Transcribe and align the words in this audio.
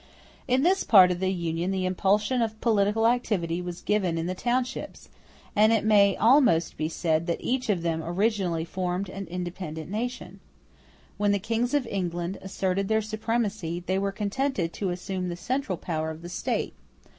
In 0.47 0.63
this 0.63 0.83
part 0.83 1.11
of 1.11 1.19
the 1.19 1.31
Union 1.31 1.69
the 1.69 1.85
impulsion 1.85 2.41
of 2.41 2.59
political 2.59 3.05
activity 3.05 3.61
was 3.61 3.83
given 3.83 4.17
in 4.17 4.25
the 4.25 4.33
townships; 4.33 5.09
and 5.55 5.71
it 5.71 5.85
may 5.85 6.17
almost 6.17 6.75
be 6.75 6.89
said 6.89 7.27
that 7.27 7.39
each 7.39 7.69
of 7.69 7.83
them 7.83 8.01
originally 8.03 8.65
formed 8.65 9.09
an 9.09 9.27
independent 9.27 9.91
nation. 9.91 10.39
When 11.17 11.33
the 11.33 11.37
Kings 11.37 11.75
of 11.75 11.85
England 11.85 12.39
asserted 12.41 12.87
their 12.87 13.03
supremacy, 13.03 13.83
they 13.85 13.99
were 13.99 14.11
contented 14.11 14.73
to 14.73 14.89
assume 14.89 15.29
the 15.29 15.35
central 15.35 15.77
power 15.77 16.09
of 16.09 16.23
the 16.23 16.29
State. 16.29 16.73